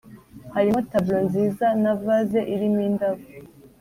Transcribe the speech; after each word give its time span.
harimo 0.55 0.79
tableau 0.91 1.23
nziza 1.27 1.65
na 1.81 1.91
Vase 2.03 2.39
irimo 2.53 2.79
indabo 2.89 3.21